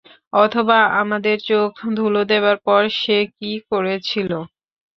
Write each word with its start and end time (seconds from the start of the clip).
অথবা, 0.35 0.79
আমাদের 1.01 1.37
চোখে 1.41 1.87
ধূলো 1.95 2.21
দেবার 2.23 2.57
পর 2.65 2.81
সে 2.99 3.17
কী 3.37 3.51
করেছিল। 3.71 4.31